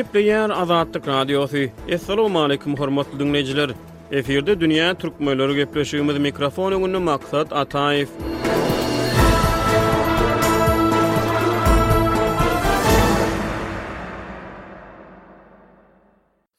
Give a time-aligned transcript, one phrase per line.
[0.00, 1.64] Ýep diýär Azadlyk radiosy.
[1.96, 3.74] Assalamu alaykum hormatly dinleýijiler.
[4.22, 8.48] Eferde dünýä türkmenleri gepleşýümiz mikrofonuny maksat ataýyp.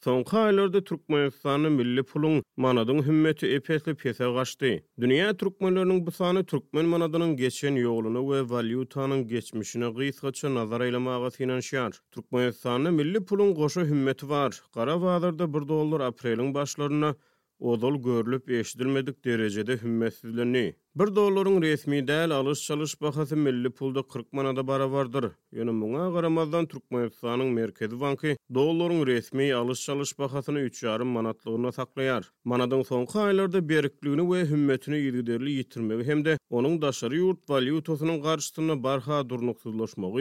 [0.03, 4.79] Sonka aylarda milli pulun manadın hümmeti epesli pese gaçdy.
[5.01, 11.29] Dünya türkmenläriniň bu sany Turkmen manadının geçen ýoluny ve valyutanyň geçmişine gysgaça kaça nazar eyleme
[11.39, 14.61] inan milli pulun goşa hümmeti var.
[14.73, 17.15] Karabağlar'da 1 olur aprelin başlarına
[17.61, 20.75] odol görülüp eşidilmedik derecede hümmetsizleni.
[20.95, 25.31] Bir doların resmi dəl alış çalış baxası milli pulda 40 manada bara vardır.
[25.51, 32.31] Yönü muna qaramazdan Türkmenistan'ın merkezi banki doların resmi alış çalış baxasını 3,5 manatlığına saklayar.
[32.43, 38.83] Manadın sonki aylarda berikliğini ve hümmetini yedigderli yitirmeli hem de onun daşarı yurt valiutosunun qarşısını
[38.83, 40.11] barha durnuqsuzlaşmağı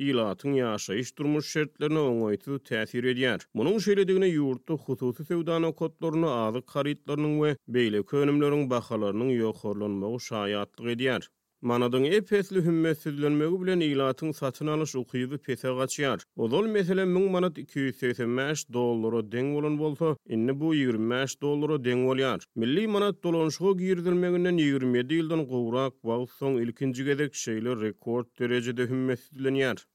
[0.00, 3.44] ilatın ýaşaýyş iş durmuş şertlerine oňoýtu täsir edýär.
[3.60, 11.30] Munun şeýledigine ýurtda hususy sewdany kodlaryny azyk haritlarynyň we beýle könümleriň bahalarynyň ýokarlanmagy şaýatlyk edýär.
[11.62, 16.20] Manadın epesli hümmetsizlenmegi bilen ilatın satın alış okuyubu pese kaçyar.
[16.36, 22.40] Ozol mesele 1000 manat 285 dolara den olun bolsa, inni bu 25 dolara den olyar.
[22.56, 29.86] Milli manat dolonşuğu giyirdilmeginden 27 ildan qoğrak, vaxt son ilkinci gedek şeyle rekord derecede hümmetsizlenyar.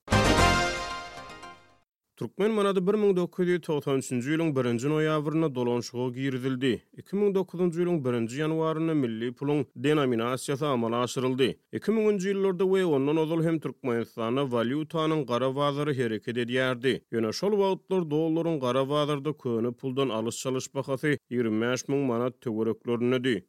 [2.18, 6.72] Türkmen manady 1993-nji ýylyň 1-nji noýabryna dolanşygy girdildi.
[7.02, 11.52] 2009-njy ýylyň 1-nji ýanwaryna milli pulyň denominasiýasy amala aşyryldy.
[11.78, 16.96] 2000 ýyllarda we ondan ozal hem Türkmenistana valyutanyň gara bazary hereket edýärdi.
[17.14, 23.44] Ýöne şol wagtlar dollaryň gara bazarda köni puldan alyş çalyş bahasy 25 000 manat töwereklerini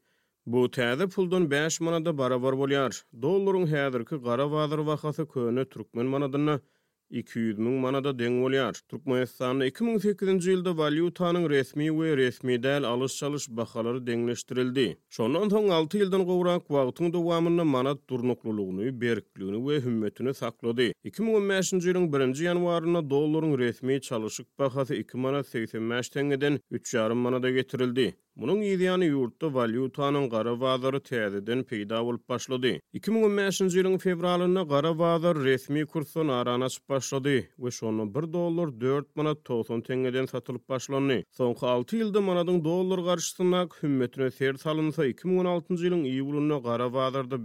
[0.46, 3.00] Bu täze puldan 5 manada barabar bolýar.
[3.22, 6.60] Dollaryň häzirki gara bazar bahasy köni türkmen manadyna
[7.10, 8.74] 200 manada deň bolýar.
[8.88, 14.84] Türkmenistan 2008-nji ýylda valýutanyň resmi we resmi däl alyş-çalyş bahalary deňleşdirildi.
[15.16, 20.92] Şondan soň 6 ýyldan gowrak wagtyň dowamyny manat durnuklulygyny berkitlügini we hümmetini saklady.
[21.04, 28.12] 2015-nji ýylyň 1-nji ýanwaryna dollaryň resmi çalyşyk bahasy 2 manat 85 tengeden 3,5 manada getirildi.
[28.38, 32.78] Munun ýeňi ýurtda valyutanyň gara wazary täzeden peýda bolup başlady.
[32.94, 39.48] 2015-nji ýylyň fevralynda gara resmi resmi kursuna aranaş başlady we şonu 1 dollar 4 manat
[39.48, 41.24] 90 senteden satylyp başlandy.
[41.36, 46.86] Soňky 6 ýylda manatyň dollar garşysyna hümmetine ser salynsa 2016-njy ýylyň iýulunda gara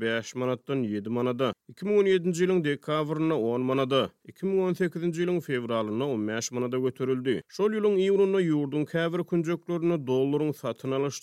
[0.01, 7.41] 5 manatdan 7 manada, 2017-nji ýylyň dekabrynda 10 manada, 2018-nji ýylyň fevralynda 15 manada göterildi.
[7.49, 11.21] Şol ýylyň iýulunda ýurdun käbir günjüklerini dollaryň sat satın alış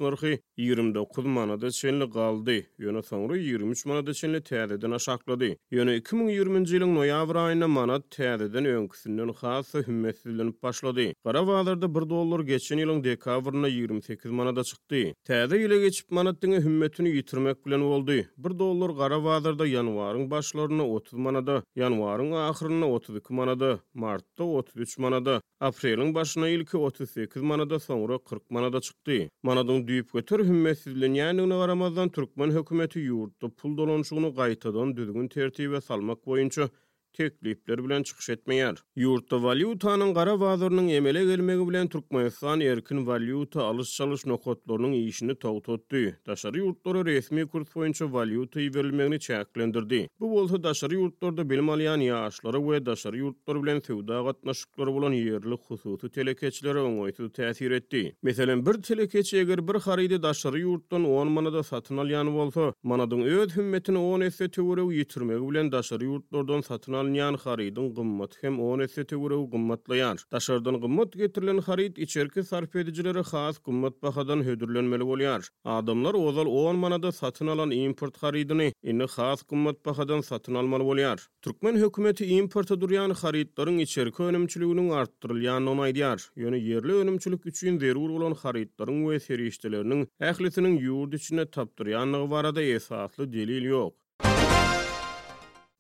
[0.57, 5.49] 29 manada çenli qaldı, yöne sonra 23 manada çenli tədədən aşaqladı.
[5.77, 11.05] Yöne 2020-ci ilin noyavr ayına manat tədədən önküsündən xası hümmetsizlənib başladı.
[11.25, 15.03] Qarabağlarda bir dollar geçen ilin dekavrına 28 manada çıxdı.
[15.29, 18.17] Tədə ilə geçib manatdini hümmetini yitirmək bilən oldu.
[18.39, 26.15] 1 dolar Qarabağlarda yanvarın başlarına 30 manada, yanvarın ahirina 32 manada, martta 33 manada, aprelin
[26.15, 29.29] başına ilki 38 manada, sonra 40 manada çıxdı.
[29.51, 36.21] Manadın düýüp götür hümmetsizliğini ýany ýanyna Türkmen hökümeti ýurtda pul dolanşygyny gaýtadan düzgün tertibe salmak
[36.31, 36.69] boýunça
[37.13, 38.77] teklifler bilen çıkış etmeýär.
[38.99, 46.11] Ýurtda valyutanyň gara wazirynyň emele gelmegi bilen Türkmenistan erkin valyuta alyş-satyş nokatlarynyň iyişini togtotdy.
[46.27, 50.09] Daşary ýurtlara resmi kurs boýunça valyuta ýerlemegini çäklendirdi.
[50.21, 55.57] Bu bolsa daşary ýurtlarda bilim alýan ýaşlara we daşary ýurtlar bilen sewda gatnaşyklary bolan yerli
[55.69, 58.17] hususy telekeçilere öňüňe täsir etdi.
[58.23, 63.57] Meselen, bir telekeçi eger bir haryda daşary ýurtdan 10 manada satyn alýany bolsa, manadyň öz
[63.57, 69.03] hümmetini 10 esse töwereg yitirmegi bilen daşary ýurtlardan satyn alnyan xaridun gummat hem on esse
[69.11, 75.41] tewre gummatlayan taşardan gummat getirilen xarid içerki sarf edijileri xas gummat baxadan hödürlenmeli bolýar
[75.77, 81.19] adamlar ozal 10 manada satyn alan import xaridyny indi xas gummat baxadan satyn almaly bolýar
[81.49, 88.11] türkmen hökümeti importa durýan xaridlaryň içerki önümçüliginiň artdyrylýan ony aýdýar ýöne yerli önümçülik üçin zerur
[88.19, 93.95] bolan xaridlaryň we serişdeleriniň ählisiniň ýurt içine tapdyrýanlygy barada esaslı delil ýok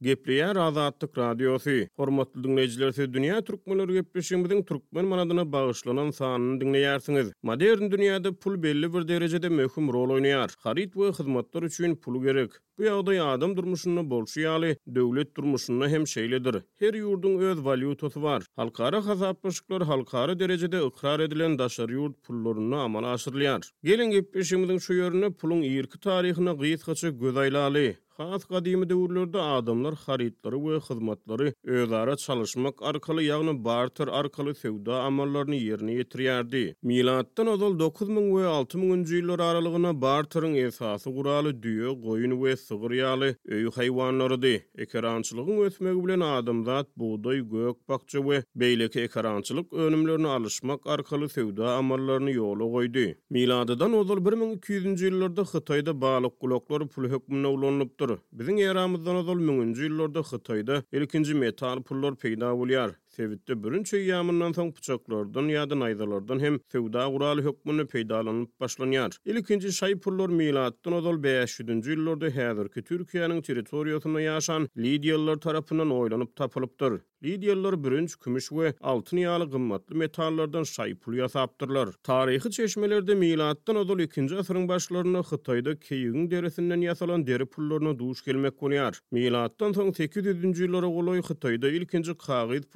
[0.02, 1.70] Gepleyen razatlık radyosu.
[1.96, 7.28] Hormatlı dinleyijiler, siz dünýä türkmenleri gepleşigimizin türkmen manadyna bagyşlanan sanyny dinleýärsiňiz.
[7.48, 10.50] Modern dünýäde pul belli bir derejede möhüm rol oynayar.
[10.58, 12.50] Harit ve hyzmatlar üçin pul gerek.
[12.78, 16.62] Bu ýagdaý adam durmuşyny bolşy ýaly, döwlet durmuşyny hem şeýledir.
[16.78, 18.42] Her yurdun öz valyutasy var.
[18.56, 23.68] Halkara hasaplaşyklar halkara derejede ikrar edilen daşary ýurt pullarını amala aşyrylýar.
[23.84, 27.94] Gelin gepleşigimizin şu ýerine pulun ýerki taryhyny gysgaça gözaýlaýaly.
[28.20, 35.56] Has gadymy döwürlerde adamlar haritlary we hyzmatlary özara çalışmak arkaly yağını barter arkaly sevda amallaryny
[35.58, 36.74] ýerine ýetirýärdi.
[36.82, 43.30] Milattan ozal 9000 we 6000-njy ýyllar aralygyna barterin esasy guraly düýe, goýun we sygyr ýaly
[43.48, 44.52] öý haýwanlarydy.
[44.76, 52.68] Ekrançylygyň bilen adamzat buğday, gök bakça we beýleki ekrançylyk önümlerini alışmak arkaly sevda amallaryny ýola
[52.76, 53.06] goýdy.
[53.30, 58.09] Miladadan ozal 1200-njy ýyllarda Xitayda balyk guloklary pul hökmüne ulanyp
[58.40, 62.96] Biziň eramyzdan ozal 1000-nji ýyllarda Hitaýda 2-nji metal pullar peýda bolýar.
[63.20, 69.18] Sevitte bürünçü yağmından soň pıçaklardan ýa-da hem sewda guraly hökmüne peýdalanyp başlanýar.
[69.24, 77.00] Ilkinji Şaýpurlar miladdan ozal 5 nji ýyllarda ki Türkiýanyň territoriýasynda ýaşan Lidiýalar tarapynyň oýlanyp tapylypdyr.
[77.24, 81.92] Lidiýalar bürünç, kümüş we altyn ýaly gymmatly metallardan Şaýpul ýasapdyrlar.
[82.02, 88.56] Taryhy çeşmelerde miladdan ozal 2-nji asyryň başlaryna Hytaýda Keýüň derisinden ýasalan deri pullaryna duş gelmek
[88.62, 88.96] bolýar.
[89.12, 92.72] Milattan soň 800-nji ýyllara goly Hytaýda ilkinji kağyt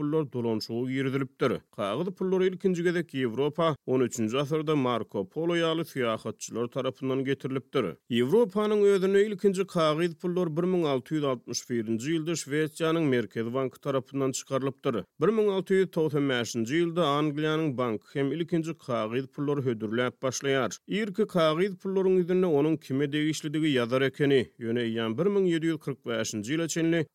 [0.60, 1.52] su yerdilipdir.
[1.76, 4.34] Kağıdı pullor ilkinci gedek Evropa 13.
[4.34, 7.84] asırda Marco Polo yalı siyahatçılar tarafından getirilipdir.
[8.10, 12.00] Evropa'nın ödünü ilkinci kağıdı pullor 1661.
[12.10, 14.94] yılda Şveçya'nın Merkez Bank tarafından çıkarlipdir.
[15.20, 16.54] 1665.
[16.54, 20.78] yılda Angliya'nın bank hem ilkinci kağıdı pullor hödürlap başlayar.
[20.86, 26.34] Irki kağıdı pullorun ödünü onun kime değişlidigi yazar ekeni yöne 1745.
[26.34, 27.06] yöne yöne yöne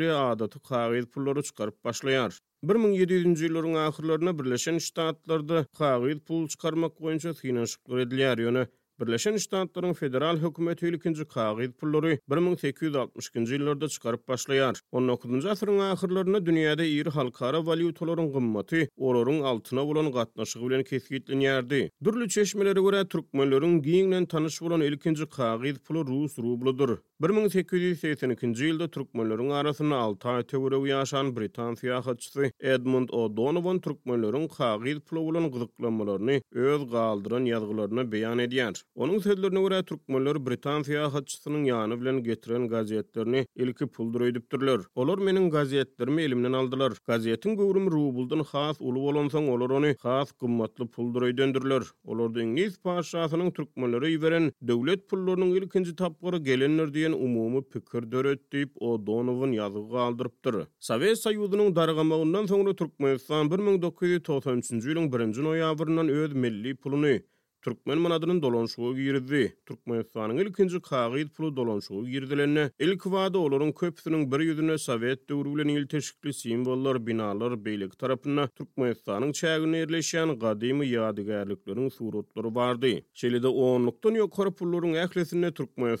[0.00, 2.38] yöne yöne yöne pullary çykaryp başlaýar.
[2.66, 8.66] 1700-nji ýyllaryň ahyrlaryna Birleşen Ştatlarda kagyz pul çykarmak boýunça syna şykly ýöne.
[9.00, 14.74] Birleşen Ştatlaryň federal hökümeti ilkinji kagyz pullary 1860-njy ýyllarda çykaryp başlaýar.
[14.92, 21.84] 19-njy asyryň ahyrlaryna dünýäde ýeri halkara walýutalaryň gymmaty olaryň altyna bolan gatnaşygy bilen kesgitlenýärdi.
[22.04, 26.98] Dürli çeşmeleri görä türkmenleriň giňlen tanış bolan ilkinji kagyz pulu rus rubludur.
[27.18, 35.22] 1882-nji ýylda türkmenleriň arasyna 6 aý töwereg ýaşan Britan syýahatçysy Edmund O'Donovan türkmenleriň haýyl pulu
[35.28, 38.78] bilen gyzyklanmalaryny öz galdyran ýazgylaryna beýan edýär.
[38.94, 44.86] Onuň sözlerine görä türkmenler Britan syýahatçysynyň ýany bilen getiren gazetlerini ilki puldur öýdüpdirler.
[44.94, 46.94] Olar meniň gazetlerimi elimden aldylar.
[47.10, 51.82] Gazetiň gowrum rubuldan has uly bolan soň olar ony has gymmatly puldur öýdendirler.
[52.04, 58.74] Olar dengiz paşasynyň türkmenlere ýeren döwlet pullarynyň ilkinji tapgyry gelenler diye degen umumy pikir döretdip
[58.82, 60.58] o Donowun ýazygy galdyrypdyr.
[60.88, 67.16] Sowet Soyuzynyň dargamagyndan soňra Türkmenistan 1993-nji ýylyň 1-nji noýabrynyň öz milli puluny
[67.62, 69.56] Türkmen manadının dolanşygy girdi.
[69.66, 69.98] Türkmen
[70.36, 72.70] ilkinci ilkinji pulu dolanşygy girdilerini.
[72.78, 79.32] Ilk wada olaryň köpüsiniň bir ýüzüne Sowet döwründen il täşkilli binalar beylik tarapyna Türkmen ýurtynyň
[79.40, 82.94] çägini ýerleşen gadymy ýadygärlikleriň suratlary bardy.
[83.14, 85.96] Şeýlede 10-lukdan ýokary pullaryň ählesinde Türkmen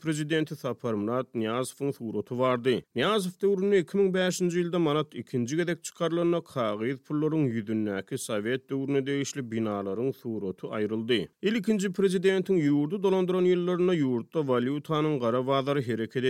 [0.00, 2.80] prezidenti Sapar Murat Niyazowyň suraty bardy.
[2.94, 10.69] Niyazow 2005-nji ýylda manat ikinci gedek çıkarlarına kağyt pullaryň ýüzündäki Sowet döwründe değişli binaların suraty
[10.70, 11.14] ayrıldı.
[11.42, 11.62] İl
[11.92, 16.20] prezidentin yurdu dolandıran yıllarına yurtta valutanın qara vazarı hareket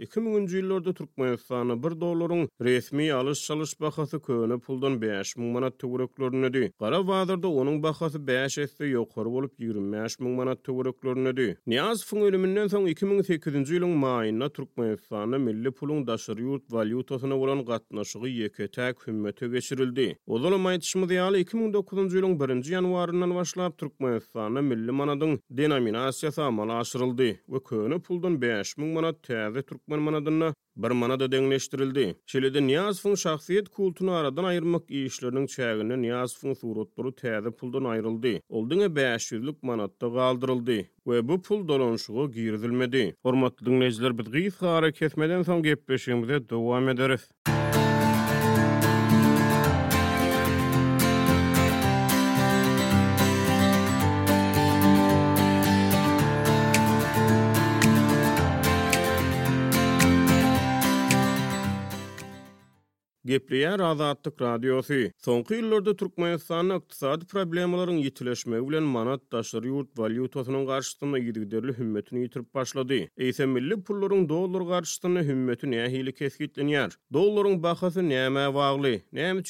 [0.00, 6.70] 2000 ci yıllarda Türkmenistan'a 1 doların resmi alış-çalış baxası köne puldan 5 min manat tövrüklörünüdü.
[6.78, 11.56] Qara vazarda onun baxası 5 esli yokor olup 25 manat tövrüklörünüdü.
[11.66, 17.64] Niyaz Fung ölümünden son 2008 ci yılın mayına Türkmenistan'a milli pulun daşır yurt valutasına olan
[17.64, 20.16] qatnaşığı yeketak hümmete geçirildi.
[20.26, 23.59] Odala maytışmı diyalı 2009-cü ýylyň 1-ci yanvarından başlayan
[24.00, 30.54] başla milli manadın denominasiya samal aşırıldı ve köyünü puldun 5 min manat tezi Türkmen manadına
[30.76, 32.16] bir manada denleştirildi.
[32.26, 38.28] Çelide Niyazov'un şahsiyet kultunu aradan ayırmak işlerinin çeğine Niyazov'un suratları tezi puldun ayrıldı.
[38.48, 43.14] Olduğuna 500'lük manatta kaldırıldı ve bu pul dolanışığı girdilmedi.
[43.22, 45.12] Hormatlı dinleyiciler bir gizli hareket
[45.46, 47.28] son gepeşimize devam ederiz.
[63.30, 64.94] Gepleyen razatlık radyosu.
[65.18, 72.46] Sonkı yıllarda Türkmenistan'ın iktisadi problemlerin yitileşme ulen manat taşları yurt valyutasının karşısında yedigiderli hümmetini ýitirip
[72.54, 73.02] başlady.
[73.16, 76.90] Eysa milli pulların doğulları karşısında hümmeti ne hili keskitlin yer?
[77.12, 78.48] Doğulların bakası ne eme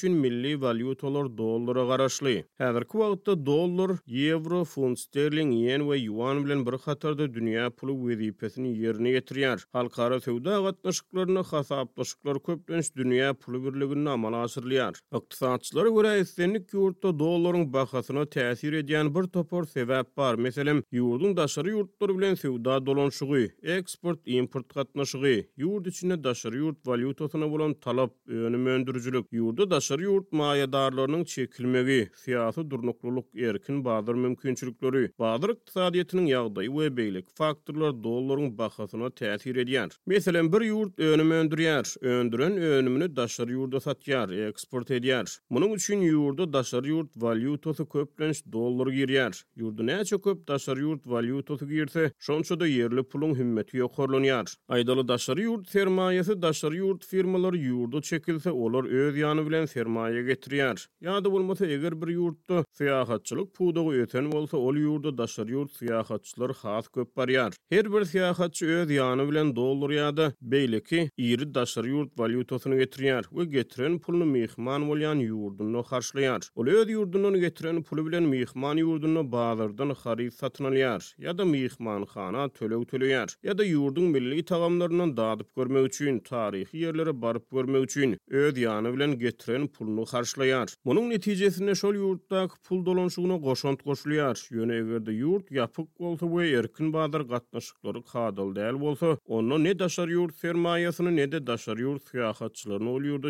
[0.03, 2.31] milli valyutalar dollara karşılı?
[2.59, 3.91] Häzirki wagtda dollar
[4.31, 11.43] euro, sterling, yen yuan bilen bir hatarda dünýä pulu vizipesini yerini yerini Halkara yerini gatnaşyklaryna
[11.43, 14.95] hasaplaşyklar yerini dünýä yerini özgürlüğünü amal asırlayar.
[15.23, 20.35] Iktisatçılar göre istenlik yurtta doların bakasına təsir ediyen bir topor sebep var.
[20.35, 27.50] Meselim, yurdun daşarı yurtları bilen sevda dolonşuğu, eksport, import katnaşıgı, yurt içine daşarı yurt valyutasına
[27.50, 35.49] bulan talap, önüm öndürücülük, yurda daşarı yurt mayadarlarının çekilmegi, siyasi durnukluluk, erkin bazır mümkünçülükleri, bazar
[35.49, 39.89] iktisadiyetinin yağdayı ve beylik faktorlar doların bakasına təsir ediyen.
[40.07, 45.29] Meselim, bir yurt önüm öndürüyer, öndürün önümünü daşarı yurt yurda satýar, eksport edýär.
[45.52, 49.37] Munun üçin yurda daşary ýurt valýutasy köplenýär, dollar girýär.
[49.61, 54.49] Yurda näçe köp daşary ýurt valýutasy girse, şonça da yerli pulun hümmeti ýokarlanýar.
[54.69, 60.81] Aýdaly daşary ýurt sermayesi daşary ýurt firmalary yurda çekilse, olar öz ýany bilen sermaye getirýär.
[61.02, 66.88] Ýa-da bolmasa, eger bir ýurtda syýahatçylyk puda öten bolsa, ol yurda daşary ýurt syýahatçylar has
[66.88, 67.55] köp barýar.
[67.71, 73.29] Her bir syýahatçy öz ýany bilen dollar ýa-da beýleki iri daşary ýurt valýutasyny getirýär.
[73.31, 76.42] We getiren pulunu mihman bolyan yurdunu harşlayar.
[76.54, 82.02] Ulu öz yurdunun getiren pulu bilen mihman yurdunu bağırdan xarif satyn alýar Ya da mihman
[82.02, 83.00] xana töleýär.
[83.00, 88.59] ýa Ya da yurdun milli tağamlarını dağıdıp görmek üçin tarihi yerlere barıp görmek üçün, öz
[88.59, 90.69] yanı bilen getiren pulunu harşlayar.
[90.87, 94.37] Bunun netijesinde şol yurttaki pul dolanşygyna goşant goşulýar.
[94.54, 100.09] Ýöne eger yurt yapık olsa ve erkin badar gatnaşyklary kadal dayal olsa, onu ne daşar
[100.09, 101.78] yurt fermayasını ne de daşar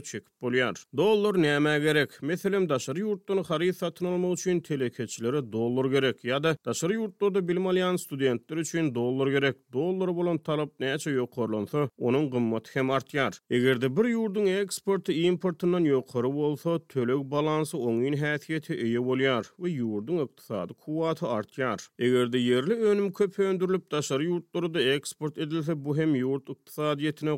[0.04, 0.24] düşük.
[0.42, 0.74] Bulyar.
[0.96, 2.10] Dollar nämä gerek?
[2.22, 7.98] Meselem daşary yurtdyny xaryt satyn almak üçin telekeçilere dollar gerek ýa-da daşary yurtdyda bilim alýan
[7.98, 9.56] studentler üçin dollar gerek.
[9.72, 13.38] Dollar bolan talap näçe ýokarlansa, onuň gymmaty hem artýar.
[13.50, 20.22] Egerde bir ýurdun eksporty importyndan ýokary bolsa, tölek balansy oňyň häsiýeti öýe bolýar we ýurdun
[20.24, 21.80] ykdysady kuwaty artýar.
[21.98, 27.30] Egerde yerli önüm köp öndürilip daşary da eksport edilse, bu hem ýurt ykdysadyetine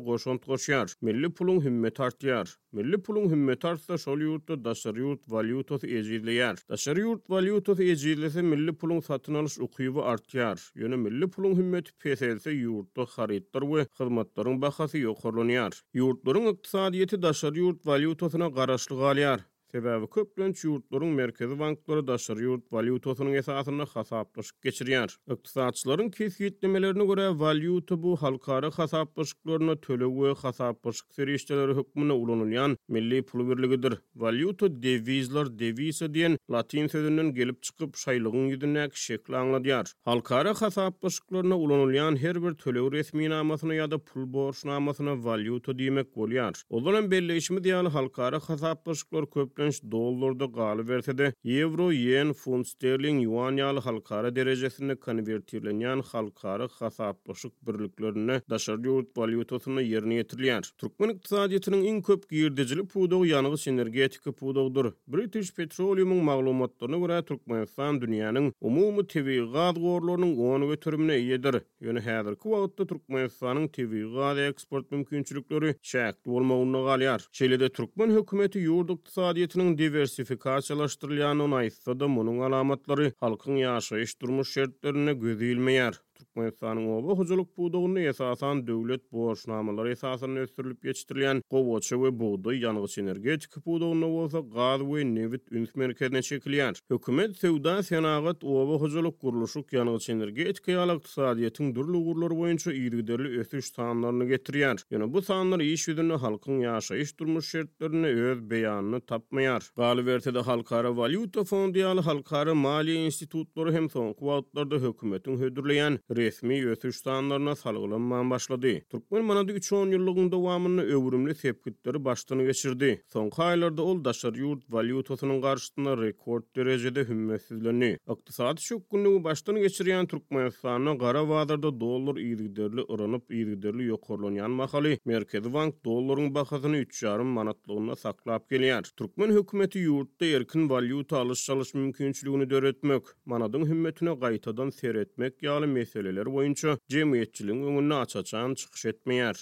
[0.47, 0.93] goşýar.
[1.01, 2.52] Milli pulun hümmeti artýar.
[2.71, 6.61] Milli pulun hümmeti artsa şol yurtda daşary ýurt valyutasy ejizleýär.
[6.73, 10.65] Daşary ýurt valyutasy ejizlese milli pulun satyn alyş ukyby artýar.
[10.83, 15.79] Ýöne milli pulun hümmeti peýselse ýurtda haryatlar we hyzmatlaryň bahasy ýokarlanýar.
[16.03, 19.47] Ýurtlaryň ykdysadyýeti daşary ýurt valyutasyna garaşly galýar.
[19.73, 25.13] Sebäbi köplenç ýurtlaryň merkezi banklary daşary ýurt valyutasynyň esasyny hasaplaşyk geçirýär.
[25.33, 33.47] Ykdysatçylaryň kesgitlemelerine görä valyuta bu halkara hasaplaşyklaryny tölegi we hasaplaşyk serişdeleri hukmuna ulanylýan milli pul
[33.49, 33.95] birligidir.
[34.15, 39.89] Valyuta devizler devisa diýen latin sözünden gelip çykyp şaýlygyň ýüzündäki şekli aňladýar.
[40.05, 46.61] Halkara hasaplaşyklaryny ulanylýan her bir tölegi resmi namasyna ýa-da pul borç namasyna valyuta diýmek bolýar.
[46.69, 53.57] Olaryň belli işmi halkara hasaplaşyklar köp 60 dollarda galy berse euro, yen, funt sterling, yuan
[53.59, 60.67] ýaly halkara derejesinde konvertirlenýän halkara hasaplaşyk birliklerini daşar ýurt valyutasyny ýerine ýetirýär.
[60.81, 64.91] Türkmen iqtisadiýetiniň iň köp girdijili pudog ýanygy energetika pudogdur.
[65.07, 71.61] British Petroleum-yň maglumatlaryna görä Türkmenistan dünýäniň umumy tebii gaz gorlarynyň gonu götürmüne ýedir.
[71.83, 77.29] Ýöne häzirki wagtda Türkmenistanyň tebii gaz eksport mümkinçilikleri çäk bolmagyny galýar.
[77.31, 85.99] Çelede Türkmen hökümeti ýurt iqtisadiýeti Dövletinin diversifikasiyalaşdırılýanyny aýtsa-da, munyň alamatlary halkyň ýaşaýyş durmuş şertlerine güýdilmeýär.
[86.23, 93.61] Türkmenistanyň owa huzuluk buwdugyny esasan döwlet borçnamalary esasyny ösdürilip geçirilýän gowoçy we buwdy ýanyş energetika
[93.65, 96.79] buwdugyny bolsa gaz we nebit ünsmenkerine çekilýär.
[96.89, 103.65] Hökümet sewda senagat owa huzuluk gurluşyk ýanyş energetika ýalyk sahadyýetiniň durly gurlary boýunça ýerdeli ösüş
[103.75, 104.77] sanlaryny getirýär.
[104.91, 109.61] Ýöne bu sanlar iş ýüzüne halkyň ýaşaýyş durmuş şertlerini öz beýanyny tapmaýar.
[109.75, 110.07] Galyp
[110.47, 117.55] halkara valýuta fondy ýaly halkara maliýe institutlary hem soň kuwatlarda hökümetiň hödürleýän resmi ýetiş standartlaryna
[117.55, 118.73] salgylanman başlady.
[118.91, 122.89] Türkmen manady 3-10 ýyllygyň dowamyny öwrümli tepkitleri başdan geçirdi.
[123.13, 127.89] Soňky aýlarda ol daşary yurt valyutasynyň garşysyna rekord derecede derejede hümmetsizlendi.
[128.13, 135.85] Ykdysat şokkunyny başdan geçirýän Türkmenistanyň gara wadarda dollar ýygderli ýaranyp ýygderli ýokurlanýan makali Merkezi Bank
[135.85, 138.83] dollaryň bahasyny 3.5 manatlygyna saklap gelýär.
[138.97, 145.67] Türkmen hökümeti ýurtda erkin valyuta alyş-çalyş mümkinçiligini döretmek, manadyň hümmetine gaýtadan seretmek ýaly
[146.03, 149.35] meseleler boyunca cemiyetçiliğin önünü açacağın çıkış etmeyer.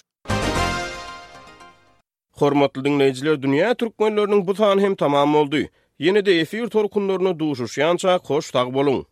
[2.32, 5.64] Hormatly dinleyijiler, dünýä türkmenläriniň bu sany hem tamam boldy.
[6.00, 9.11] Ýene-de efir torkunlaryny duşuşýança hoş tag boluň.